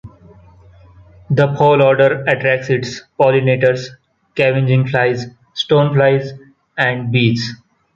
The 1.29 1.49
foul 1.55 1.83
odor 1.83 2.23
attracts 2.23 2.71
its 2.71 3.01
pollinators, 3.19 3.89
scavenging 4.31 4.87
flies, 4.87 5.27
stoneflies, 5.55 6.31
and 6.75 7.11
bees. 7.11 7.51